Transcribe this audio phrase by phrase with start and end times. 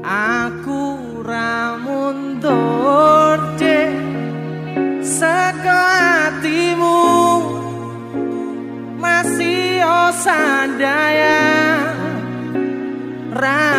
[0.00, 3.20] Aku ra mundur
[5.04, 5.80] Saka
[6.32, 7.00] hatimu
[8.96, 11.44] Masih osandaya
[13.36, 13.69] Ra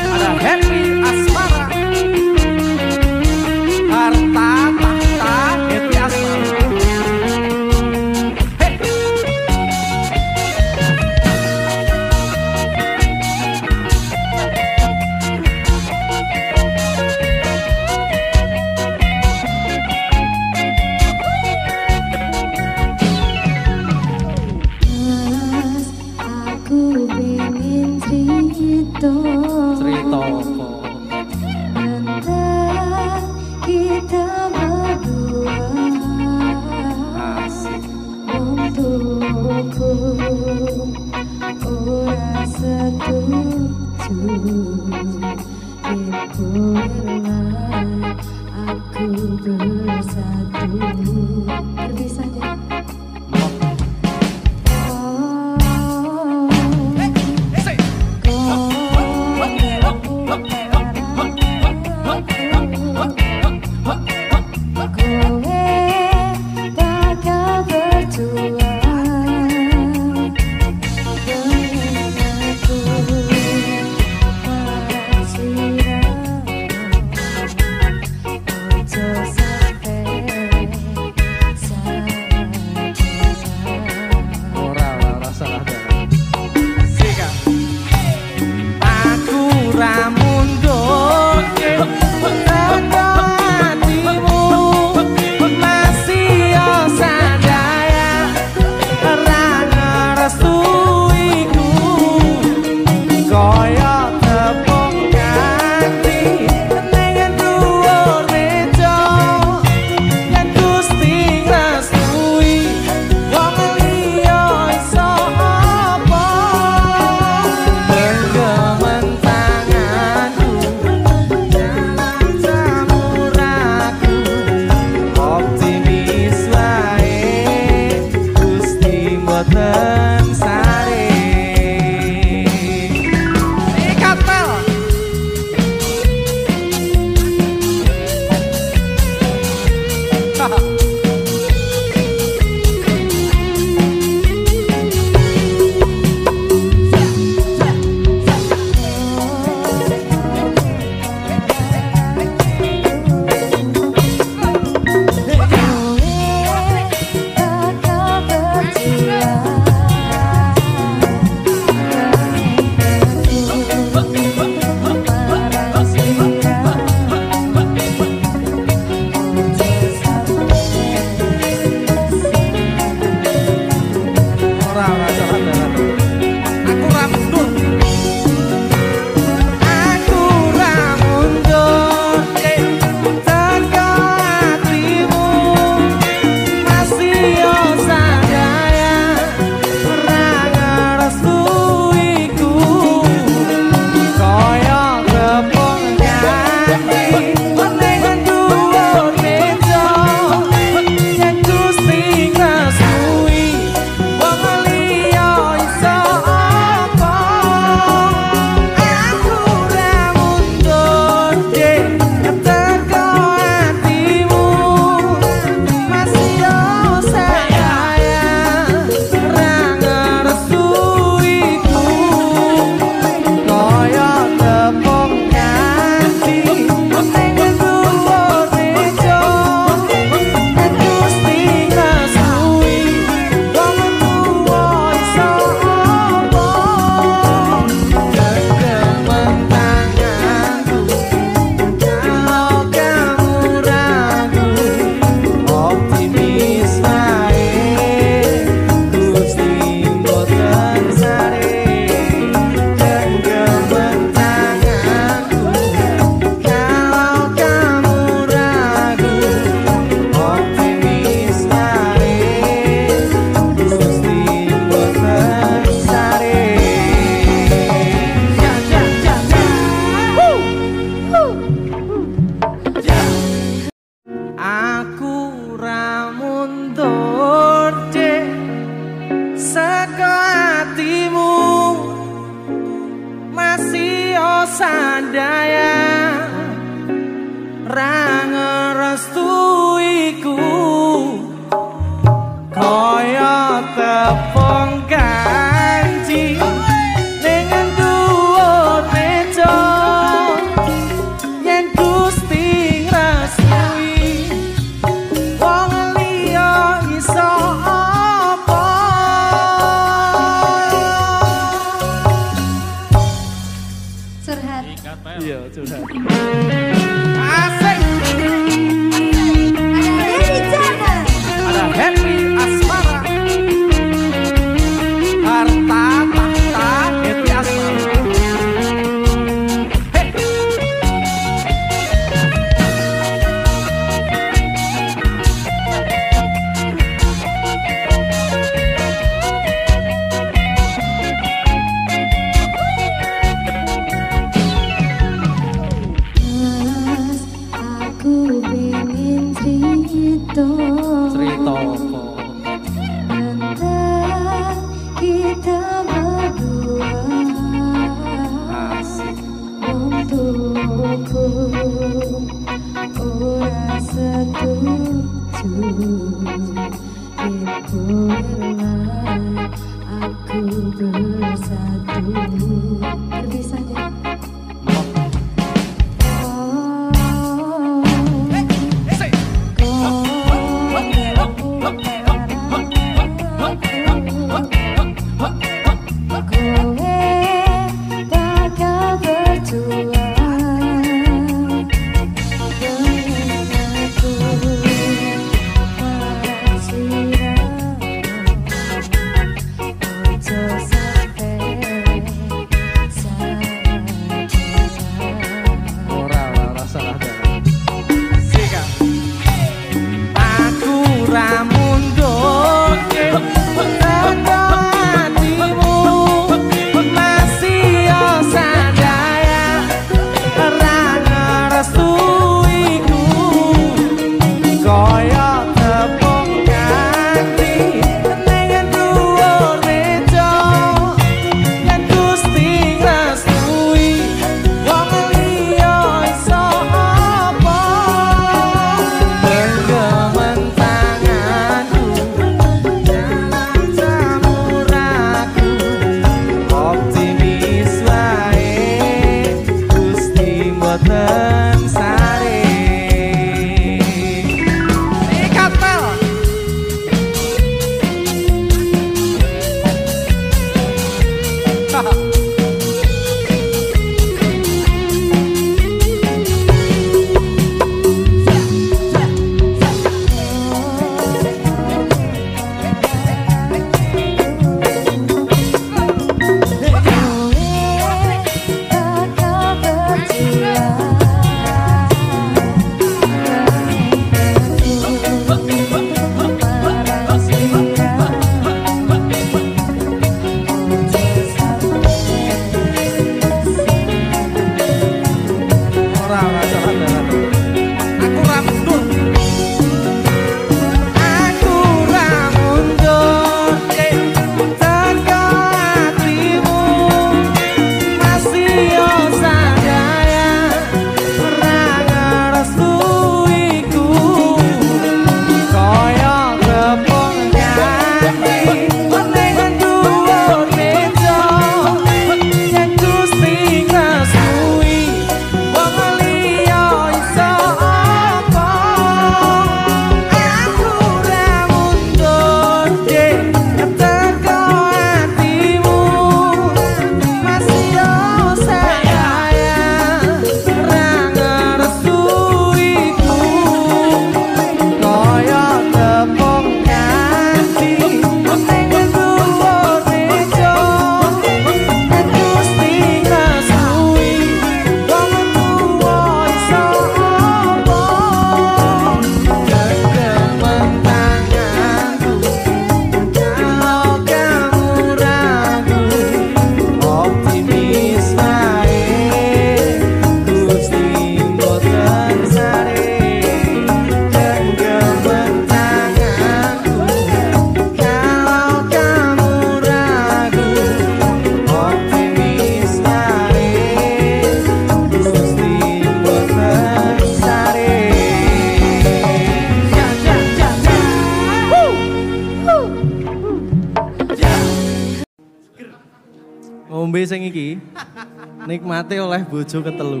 [598.46, 600.00] nikmati oleh bojo ketelu.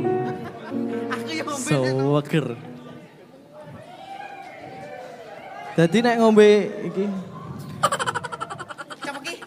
[1.10, 2.20] Aku yang ngombe.
[2.24, 2.46] Seger.
[5.76, 6.48] Jadi nek ngombe
[6.86, 7.04] iki.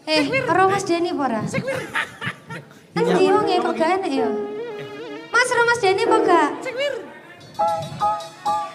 [0.03, 1.41] Eh, ora Mas Deni apa ora?
[2.93, 4.29] Kan wong ya kok gak enak ya?
[5.31, 6.49] Mas ora Mas Deni apa gak?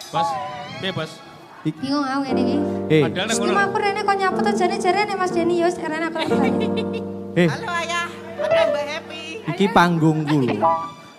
[0.09, 0.29] Bos,
[0.81, 1.13] piye bos?
[1.69, 2.57] Bingung aku ngene iki.
[2.89, 3.61] eh Padahal ngono.
[3.61, 6.67] aku rene kok nyaput aja nih jare nek Mas Deni ya wis rene aku lagi
[7.37, 8.09] eh Halo ayah.
[8.39, 9.28] Ada Mbak Happy.
[9.49, 10.57] Iki panggungku lho.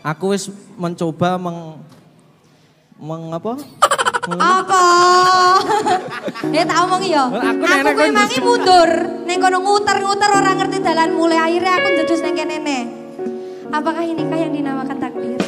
[0.01, 1.79] Aku wis mencoba meng
[2.98, 3.53] meng apa?
[4.29, 4.83] Apa?
[6.53, 7.25] Eh tak omong ya.
[7.25, 8.89] Aku Aku nenek kowe memang mundur.
[9.25, 12.79] Ning kono nguter-nguter ora ngerti dalan mulai akhirnya aku ndedus nang kene ne.
[13.69, 15.39] Apakah inikah yang dinamakan takdir?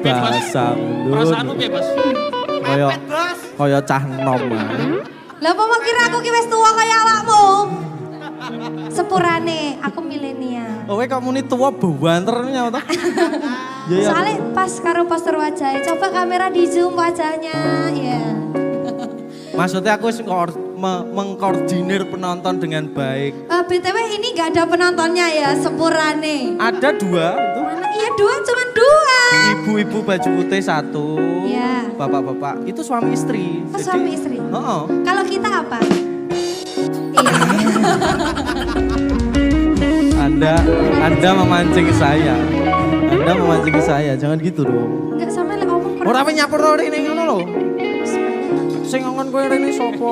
[0.00, 1.60] Bahasa Perasaanmu mundur.
[1.60, 1.88] piye bos?
[2.64, 2.88] Kaya
[3.58, 4.40] kaya cah nom.
[4.48, 4.64] ah.
[5.38, 7.42] Lah apa mau kira aku ki wis tuwa kaya awakmu?
[8.98, 10.90] Sepurane, aku milenial.
[10.90, 12.82] Oh, kowe kok muni tuwa banternya to?
[13.88, 14.10] Ya ya.
[14.12, 18.20] Soalnya pas karo postur wajahnya, coba kamera di zoom wajahnya, ya.
[19.56, 20.12] Maksudnya aku
[20.76, 23.32] me- mengkoordinir penonton dengan baik.
[23.48, 26.58] Eh, BTW ini nggak ada penontonnya ya, sepurane.
[26.60, 27.60] Ada dua itu.
[27.64, 27.86] Mana?
[27.88, 29.18] Iya dua, cuma dua.
[29.56, 31.08] Ibu-ibu baju putih satu.
[31.48, 31.94] Iya.
[31.96, 33.62] Bapak-bapak itu suami istri.
[33.72, 34.36] Oh, suami istri.
[34.36, 34.80] Heeh.
[35.00, 35.78] Kalau kita apa?
[37.16, 37.36] Iya.
[40.38, 40.54] Anda
[41.02, 42.38] Anda memancing saya.
[43.10, 44.14] Anda memancing saya.
[44.14, 45.18] Jangan gitu dong.
[45.18, 46.14] Enggak sama lah omong kurang.
[46.14, 47.38] Ora apa nyapur to rene ngono lho.
[48.86, 50.10] Sing ngongon kowe rene sapa?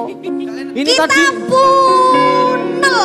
[0.74, 3.02] Ini kita tadi punel.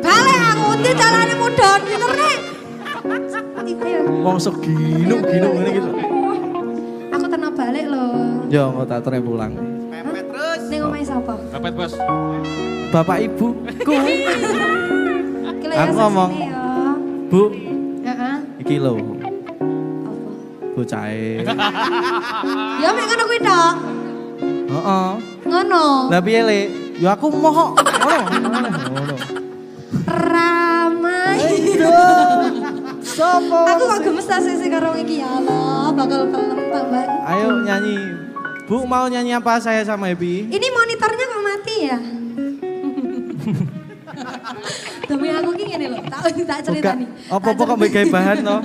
[0.00, 2.38] Balik aku di dalane mudon gitu nek.
[4.24, 5.90] Wong segino gino ngene gitu.
[7.12, 8.40] Aku tenang balik loh.
[8.48, 9.75] Yo mau tak pulang.
[10.86, 11.34] Omahe sapa?
[11.50, 11.92] Apet bos?
[12.88, 13.52] Bapak ibuku.
[15.60, 16.30] Ki lho ya Aku ngomong.
[16.32, 16.62] ya.
[17.26, 17.42] Bu,
[18.00, 18.36] Heeh.
[18.62, 19.14] iki lho Apa?
[20.76, 21.40] bocahe.
[22.82, 23.74] Ya mek ngono kuwi tok.
[24.68, 25.08] Heeh.
[25.46, 25.84] Ngono.
[26.12, 26.60] Lah piye le?
[26.96, 27.72] Ya aku moho.
[27.76, 28.68] Ngono.
[28.92, 29.16] Ngono.
[30.06, 31.40] Ramai.
[33.02, 33.58] Sopo?
[33.64, 37.08] Aku kok gemes ta sih karo iki ya Allah, bakal kelem tambahan.
[37.24, 37.96] Ayo nyanyi.
[38.66, 40.50] Bu mau nyanyi apa saya sama Happy?
[40.50, 41.98] Ini monitornya kok mati ya?
[45.06, 47.06] Demi aku ki ngene lho, tak tak ceritani.
[47.30, 48.58] Apa-apa kok mbek bahan to?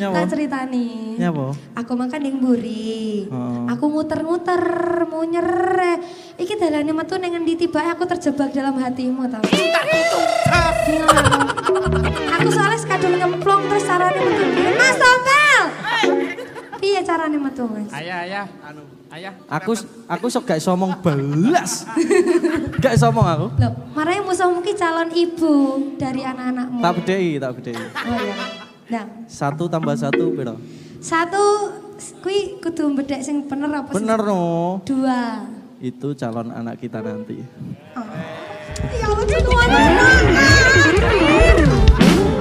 [0.00, 0.14] Nyawa.
[0.16, 1.20] Tak ceritani.
[1.20, 1.52] Nyapa?
[1.84, 3.28] Aku makan ning mburi.
[3.28, 3.68] Oh.
[3.68, 4.64] Aku muter-muter,
[5.12, 5.48] munyer.
[6.40, 9.44] Iki dalane metu ning endi tiba aku terjebak dalam hatimu tau.
[9.52, 10.96] Bingung aku.
[12.40, 14.44] Aku soalnya sekadung nyemplung terus carane metu.
[14.80, 15.31] Mas Tompel!
[16.92, 17.88] Piye carane metu, Mas?
[17.88, 18.46] Ayah, ayah.
[18.60, 19.32] Anu, ayah.
[19.48, 19.72] Aku
[20.04, 21.88] aku sok gak iso ngomong belas.
[22.84, 23.46] gak iso ngomong aku.
[23.56, 26.84] Loh, marahnya musuhmu ki calon ibu dari anak-anakmu.
[26.84, 27.80] Tak bedhei, tak bedhei.
[27.80, 28.36] Oh iya.
[28.92, 30.60] Nah, Satu tambah satu piro?
[31.00, 31.72] satu
[32.20, 33.96] kui kudu bedek sing bener apa sih?
[33.96, 34.84] Bener no.
[34.84, 35.48] Dua.
[35.80, 37.40] Itu calon anak kita nanti.
[37.96, 38.04] Oh.
[38.92, 39.68] Ya Allah, tuan.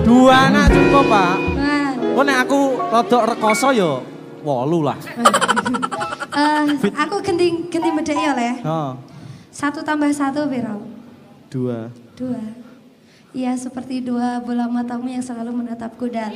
[0.04, 1.36] Dua anak cukup pak.
[1.56, 1.90] Nah,
[2.20, 2.60] Kok nek aku
[2.92, 4.04] rodok rekoso yo
[4.42, 4.98] wolu lah.
[6.32, 8.52] eh, aku ganti ganti bedek ya le.
[8.64, 8.92] Oh,
[9.52, 10.80] Satu tambah satu piro?
[11.52, 11.92] dua.
[12.16, 12.40] Dua.
[13.32, 16.36] Iya seperti dua bola matamu yang selalu menatapku dalam.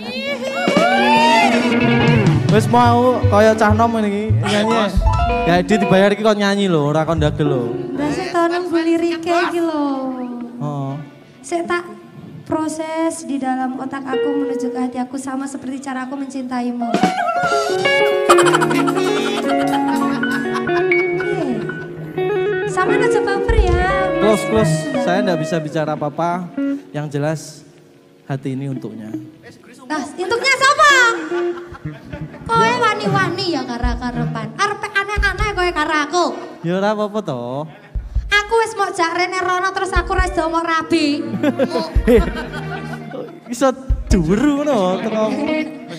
[2.52, 4.96] Wis mau kaya cah nom ini nyanyi.
[5.44, 7.64] Ya dia dibayar iki kok nyanyi lho, ora kon ndagel lho.
[7.96, 9.84] Dasar tahun beli rike iki lho.
[10.60, 10.96] Oh.
[11.44, 11.84] Saya tak
[12.46, 16.94] proses di dalam otak aku menuju ke hati aku sama seperti cara aku mencintaimu.
[22.70, 23.90] Sama aja baper ya.
[24.22, 24.75] Close, close.
[25.02, 26.46] Saya ndak bisa bicara apa-apa.
[26.94, 27.42] Yang jelas
[28.30, 29.10] hati ini untuknya.
[29.86, 30.92] Nah, untuknya siapa?
[32.46, 34.48] Kowe wani-wani ya karo karepan.
[34.54, 36.25] Arep aneh-aneh kowe karo aku.
[36.62, 37.85] Ya ora apa-apa toh.
[38.56, 41.20] Aku wis mau jak rene rono terus aku ora iso omong rabi.
[42.08, 42.24] Heh.
[43.52, 43.68] Iso
[44.08, 45.28] duru ngono teko.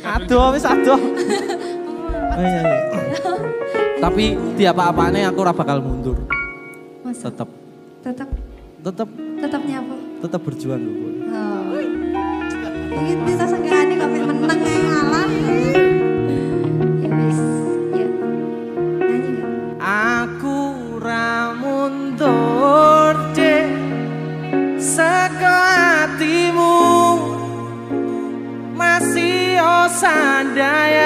[0.00, 0.96] Aduh wis aduh.
[4.00, 4.24] Tapi
[4.56, 6.16] tiap apa-apane aku ora bakal mundur.
[7.04, 7.52] Masa Tetap
[8.00, 8.28] tetap
[8.80, 9.94] tetap tetap nyapa?
[10.24, 11.28] tetap berjuang dulu.
[11.28, 11.76] Oh.
[13.28, 13.44] Bisa
[29.96, 31.05] masih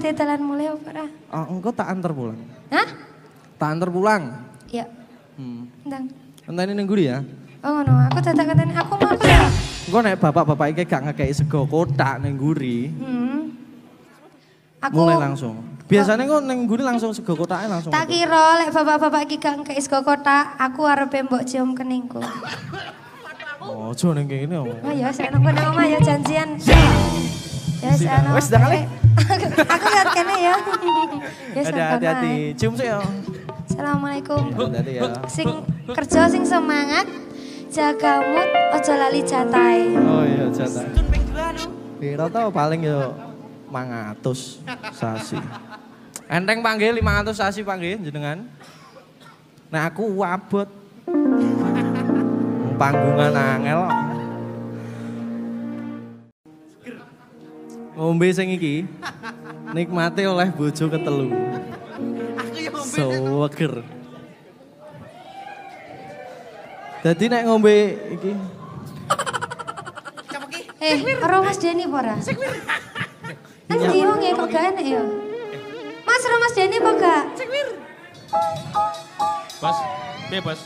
[0.00, 1.04] tetelan mulai apa ora?
[1.28, 2.40] Ah, engko tak antar pulang.
[2.72, 2.88] Hah?
[3.54, 4.22] Tak antar pulang.
[4.72, 4.88] Ya,
[5.36, 5.68] Hmm.
[5.84, 6.04] ndang.
[6.44, 7.20] Enteni ning guri ya.
[7.60, 9.24] Oh ngono, aku dadak katanya aku mau aku.
[9.86, 12.88] Engko nek bapak-bapak iki gak ngekeki sego kotak ning guri.
[12.88, 13.52] Hmm.
[14.80, 15.60] Aku Mulai langsung.
[15.84, 17.92] Biasanya kok neng guni langsung sego kotake langsung.
[17.92, 22.22] tak kira lek bapak-bapak iki gak ngkei sego kotak, aku arep mbok cium keningku.
[23.60, 24.64] Oh, ojo neng kene oh.
[24.64, 26.56] Oh ya, saya nang kono omah ya janjian.
[27.80, 28.32] Ya, saya nang.
[28.32, 28.80] Wes, dah kali.
[29.74, 30.56] Aku lihat kene ya.
[31.50, 32.32] Ya, Ada saya hati-hati.
[32.54, 33.02] Cium sih ya.
[33.66, 34.54] Assalamualaikum.
[34.54, 35.02] Hati-hati ya.
[35.26, 35.48] Sing
[35.90, 37.10] kerja sing semangat,
[37.66, 39.98] jaga mood, ojo lali jatai.
[39.98, 40.86] Oh iya, jatah.
[40.94, 41.64] Tun ping dua nu.
[41.98, 43.12] Piro tau paling yo
[43.68, 44.62] 500
[44.94, 45.38] sasi.
[46.30, 48.46] Enteng panggil 500 sasi panggil jenengan.
[49.74, 50.70] Nah aku wabot.
[52.78, 53.80] Panggungan angel.
[58.00, 58.88] Ngombe sing iki
[59.76, 61.28] nikmati oleh bojo ketelu.
[62.40, 62.96] Aku yang ngombe.
[63.52, 63.74] Seger.
[67.00, 67.76] Jadi nek ngombe
[68.16, 68.32] iki?
[70.80, 72.16] Eh, ora Mas Denny apa ora?
[73.68, 75.02] Kan wong e kok gak enak ya?
[76.02, 77.22] Mas ora Mas Denny apa gak?
[79.60, 79.76] Bos,
[80.26, 80.60] piye bos?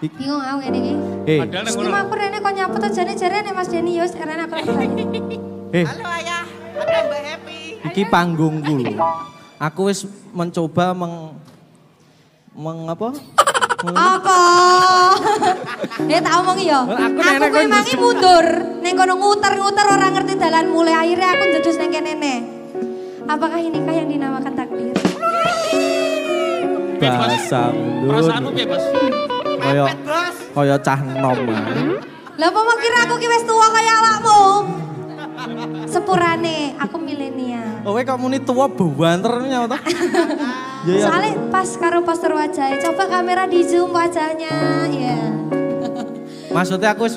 [0.00, 0.94] Bingung aku ngene iki.
[1.28, 1.90] eh Padahal ngono.
[2.00, 4.78] aku rene kok nyaput jane jarene Mas Denny yo rene aku tanya.
[5.68, 6.37] eh Halo ayah,
[6.78, 7.60] ada Mbak Happy.
[7.90, 8.92] Iki panggungku lho.
[9.58, 11.34] Aku wis mencoba meng
[12.54, 13.08] meng apa?
[13.86, 14.38] Apa?
[16.10, 16.82] Ya tak omong ya.
[16.86, 18.46] Aku Aku kok mangi mundur.
[18.82, 22.34] Ning kono nguter-nguter ora ngerti dalan mulai akhirnya aku ndedus nang kene ne.
[23.28, 24.94] Apakah inikah yang dinamakan takdir?
[27.02, 28.10] Bahasa mundur.
[28.14, 28.84] Perasaanmu bos?
[29.58, 29.84] Kaya
[30.54, 31.38] kaya cah nom.
[32.38, 34.42] Lah apa kira aku ki wis tuwa kaya awakmu?
[35.88, 37.80] Sepurane, aku milenial.
[37.88, 39.78] Oh, kok muni tuwa banter nyawa to?
[40.86, 41.06] Ya ya.
[41.10, 45.18] Soalnya pas karo poster wajahnya, coba kamera di zoom wajahnya, ya.
[46.54, 47.10] Maksudnya aku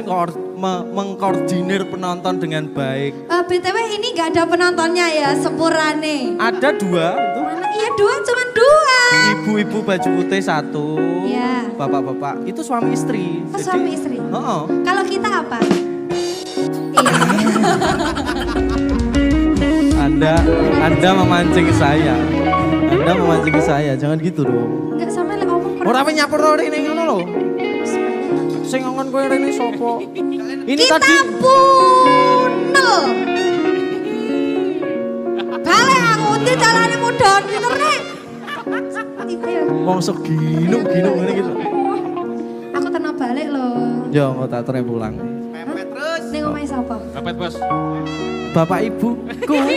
[0.57, 3.13] me- mengkoordinir penonton dengan baik.
[3.29, 6.35] Eh, BTW ini gak ada penontonnya ya, sepurane.
[6.41, 7.39] Ada dua itu.
[7.41, 7.67] Mana?
[7.69, 8.97] Iya dua, cuman dua.
[9.39, 10.87] Ibu-ibu baju putih satu.
[11.25, 11.69] Iya.
[11.77, 13.45] Bapak-bapak itu suami istri.
[13.49, 14.17] Oh, suami istri.
[14.17, 14.61] Heeh.
[14.85, 15.59] Kalau kita apa?
[16.97, 17.13] Iya.
[20.21, 20.37] Anda
[20.85, 22.13] Anda memancing saya.
[22.93, 23.97] Anda memancing saya.
[23.97, 24.93] Jangan gitu dong.
[24.93, 25.89] Enggak sampai lah omong kurang.
[25.89, 27.19] Ora apa nyapur to rene ngono lho.
[28.61, 29.91] Sing ngomong kowe rene sapa?
[30.61, 32.93] Ini Kita tadi punel.
[35.57, 38.01] Balik aku undi carane mudon pinter nek.
[39.41, 41.53] Ayo, wong seginu ginu ngene gitu.
[42.77, 44.05] aku tenang balik loh.
[44.13, 45.40] Ya mau tak tren pulang.
[46.71, 46.95] Sapa?
[47.11, 47.55] Dapat bos.
[48.51, 49.57] Bapak ibuku.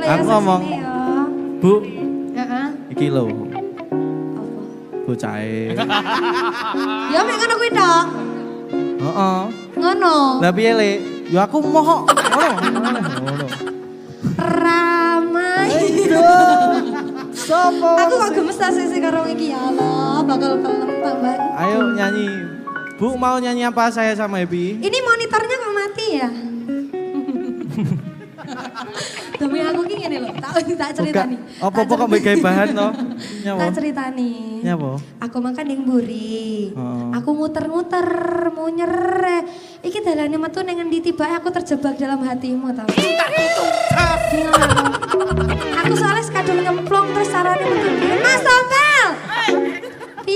[0.00, 0.62] Ya Aku ngomong.
[0.64, 0.96] ya.
[1.60, 1.84] Bu,
[2.32, 2.66] Heeh.
[2.88, 3.58] iki lho Apa?
[5.04, 5.76] bocahe.
[7.12, 8.04] Ya mek ngono kuwi tok.
[8.96, 9.40] Heeh.
[9.76, 10.14] Ngono.
[10.40, 10.90] Lah piye le?
[11.28, 12.08] Ya aku moho.
[12.08, 13.00] Ngono.
[13.22, 13.46] Ngono.
[14.40, 15.68] Ramai.
[17.36, 17.90] Sopo?
[18.00, 21.36] Aku kok gemes ta sih karo iki ya Allah, bakal kelem tambah.
[21.60, 22.28] Ayo nyanyi.
[23.00, 24.76] Bu mau nyanyi apa saya sama Happy?
[24.76, 26.28] Ini monitornya kok mati ya?
[29.40, 31.40] Demi aku ki ngene lho, tak tak ceritani.
[31.64, 32.88] Apa-apa kok mbek bahan to?
[33.48, 33.58] Nyapa?
[33.64, 34.60] Tak ceritani.
[34.60, 35.00] Nyapa?
[35.24, 36.76] Aku makan ning mburi.
[36.76, 37.08] Oh.
[37.16, 38.04] Aku muter-muter,
[38.52, 38.92] munyer.
[39.80, 42.84] Iki dalane metu ning endi tiba aku terjebak dalam hatimu tau.
[44.28, 45.20] Bingung aku.
[45.88, 48.19] Aku soalnya sekadung nyemplung terus carane metu.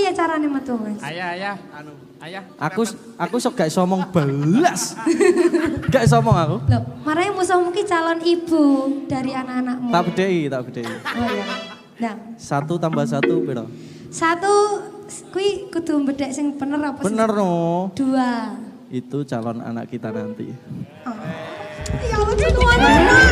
[0.05, 1.01] Piye carane metu, Mas?
[1.01, 2.45] Ayah, ayah, anu, ayah.
[2.61, 2.85] Aku
[3.17, 4.93] aku sok gak iso ngomong belas.
[5.89, 6.55] gak iso ngomong aku.
[6.69, 8.61] Loh, marahnya musuhmu ki calon ibu
[9.09, 9.89] dari anak-anakmu.
[9.89, 10.85] Tak bedhei, tak bedhei.
[10.85, 11.45] Oh iya.
[11.97, 13.65] Nah, Satu tambah satu piro?
[14.13, 14.53] satu
[15.33, 17.09] kui kudu bedek sing bener apa sih?
[17.09, 17.89] Bener no.
[17.97, 18.53] Dua.
[18.93, 20.53] Itu calon anak kita nanti.
[21.01, 21.17] Oh.
[21.97, 23.29] Ya Allah, dua anak.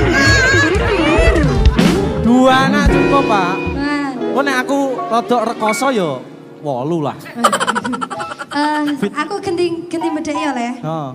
[2.26, 3.54] Dua anak cukup pak.
[3.78, 6.33] Nah, Kok nek aku rodok rekoso ya
[6.64, 7.18] wolu lah.
[8.58, 10.70] eh, aku ganti ganti bedek ya le.
[10.82, 11.12] Oh,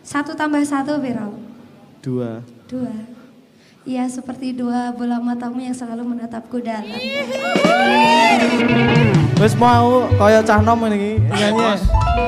[0.00, 1.34] Satu tambah satu piro?
[2.00, 2.40] dua.
[2.70, 2.94] Dua.
[3.86, 6.98] Iya seperti dua bola matamu yang selalu menatapku dalam.
[9.38, 11.78] Wis mau kaya cah nom ini nyanyi.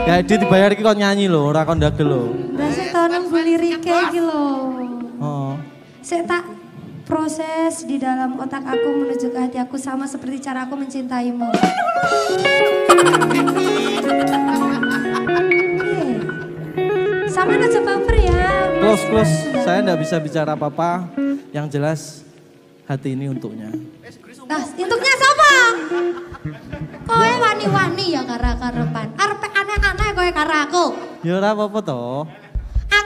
[0.07, 2.22] Ya dia dibayar iki kok nyanyi lho, ora kon ndagel lho.
[2.54, 4.44] Rasa tau nembul lirike iki lho.
[5.18, 5.59] Oh.
[5.98, 6.46] Saya tak
[7.09, 11.49] proses di dalam otak aku menuju ke hati aku sama seperti cara aku mencintaimu.
[15.81, 16.05] Iya.
[17.33, 18.53] Sama aja baper ya.
[18.85, 19.35] Close close.
[19.64, 21.09] Saya ndak bisa bicara apa-apa.
[21.49, 22.01] Yang jelas
[22.85, 23.73] hati ini untuknya.
[24.44, 25.53] Nah, untuknya siapa?
[27.09, 29.07] Kowe wani-wani ya karo karepan.
[29.16, 30.85] Arep aneh-aneh kowe karo aku.
[31.25, 32.29] Ya ora apa-apa toh.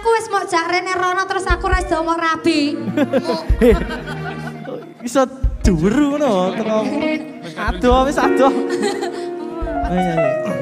[0.02, 2.74] Aku wis mau jak rene rono terus aku ora mau rabi.
[3.62, 3.70] Eh,
[5.06, 5.22] iso
[5.62, 6.78] duru ngono teko.
[7.54, 8.50] Aduh wis aduh.
[8.50, 10.54] Oh, iya, iya.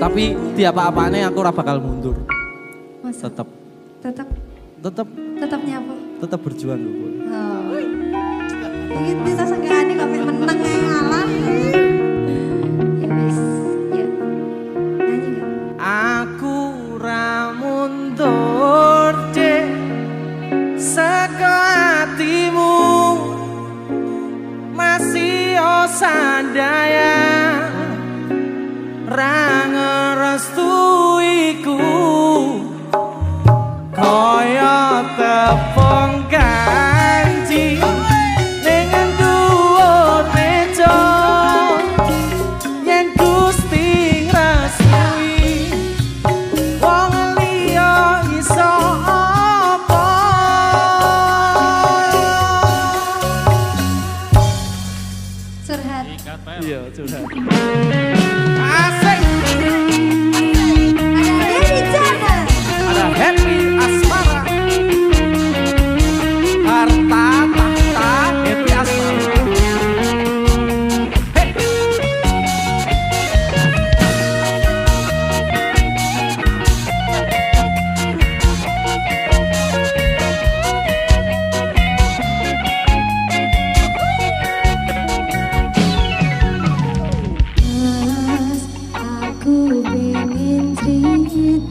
[0.00, 2.16] Tapi di apa-apane aku ora bakal mundur.
[3.04, 3.44] Masa Tetep
[4.00, 4.28] tetap
[4.80, 5.94] tetep tetapnya apa?
[6.24, 7.06] tetep berjuang dulu.
[7.28, 7.76] Oh.
[8.96, 9.44] Ini bisa
[25.88, 27.16] osandaya
[29.16, 29.40] ra
[29.72, 30.77] ngerestuiku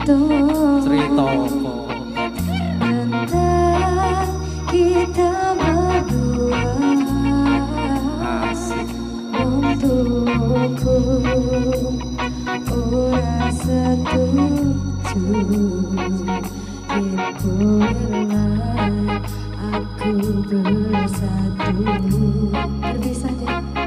[0.08, 1.84] cerita apa
[2.80, 4.32] tentang
[4.72, 6.64] kita berdua
[8.48, 8.88] asik.
[9.36, 10.96] Untukku
[12.72, 14.48] ora setuju
[16.96, 17.52] itu
[18.08, 18.48] rela
[19.60, 20.08] aku
[20.48, 21.84] bersatu.
[22.80, 23.77] Berpisah deh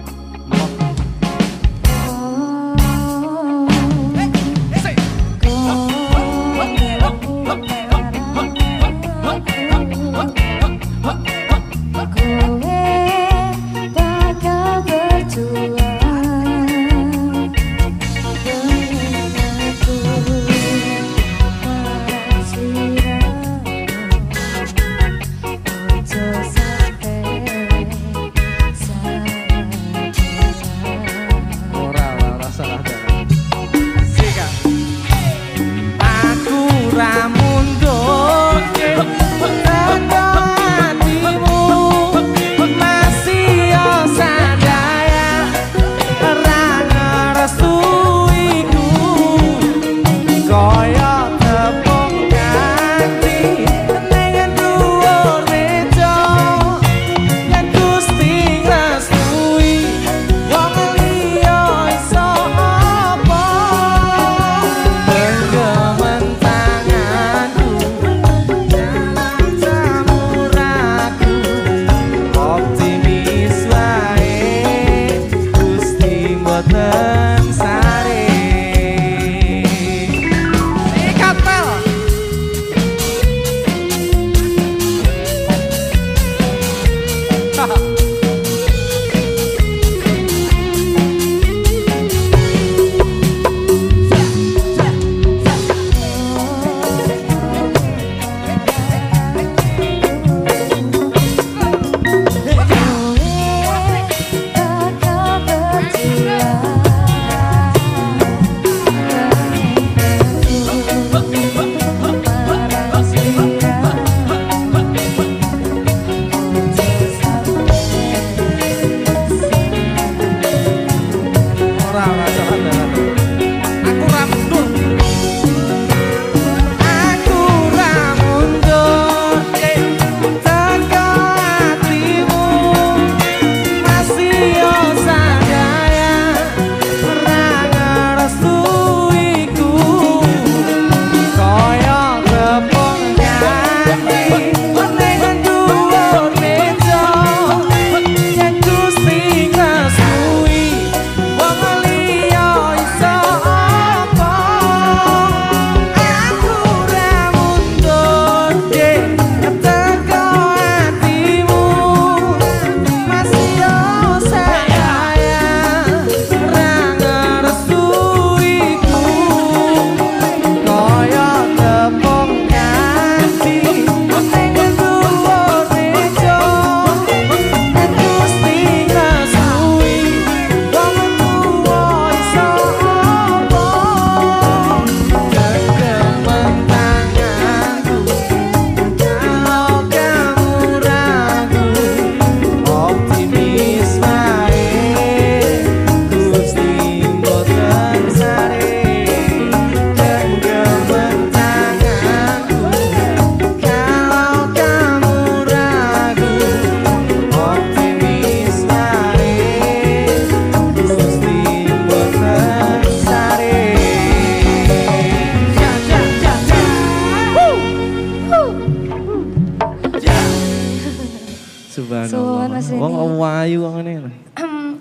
[221.72, 222.60] Subhanallah.
[222.76, 224.12] Wong wayu wong ngene.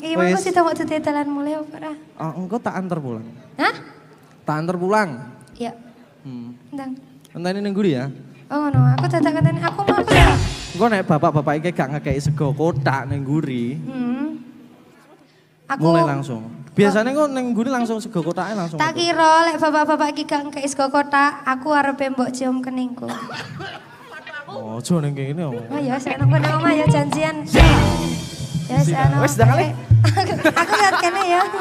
[0.00, 1.94] Iki mau sih mau dalan mulai apa?
[2.18, 3.26] Ah, engko tak antar pulang.
[3.54, 3.74] Hah?
[4.42, 5.10] Tak antar pulang.
[5.54, 5.70] Ya.
[6.26, 6.56] Hmm.
[6.74, 6.98] Ndang.
[7.30, 8.10] Enteni ning nguri ya.
[8.50, 10.34] Oh ngono, aku dadak katanya aku mau aku ya.
[10.74, 14.42] Engko nek bapak-bapak iki gak ngekeki sego kotak ning nguri, Hmm.
[15.70, 16.42] Aku mulai langsung.
[16.74, 18.82] Biasanya kok ning nguri langsung sego kotaknya langsung.
[18.82, 23.06] tak kira lek bapak-bapak iki gak ngkei sego kotak, aku arepe mbok cium keningku.
[24.50, 25.42] Oh, ning kene.
[25.46, 25.54] oh.
[25.54, 27.46] Oh ya, saya nunggu omah ya janjian.
[27.46, 29.66] Ya, Wis, saya wis, dah kali.
[30.62, 31.42] Aku lihat kene ya.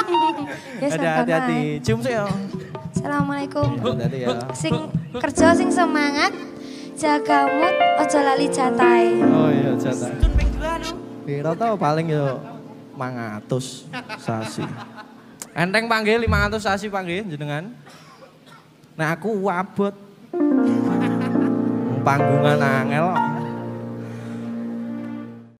[0.79, 1.59] Ya, hati-hati.
[1.85, 2.25] Cium sih ya.
[2.95, 3.77] Assalamualaikum.
[3.77, 4.27] Hati-hati ya.
[4.57, 4.73] Sing
[5.21, 6.33] kerja sing semangat,
[6.97, 9.05] jaga mood, ojo lali jatai.
[9.21, 10.09] Oh iya, jatah.
[10.17, 10.89] Tun ping dua nu.
[11.29, 12.41] Piro tau paling yo
[12.97, 14.65] 500 sasi.
[15.53, 17.69] Enteng panggil 500 sasi panggil jenengan.
[18.97, 19.93] Nah aku wabot.
[22.03, 23.38] Panggungan angel.